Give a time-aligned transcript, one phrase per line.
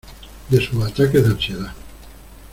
[0.49, 1.75] de sus ataques de ansiedad.